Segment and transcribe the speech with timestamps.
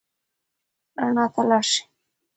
[1.01, 1.81] رڼا ته لاړ شئ.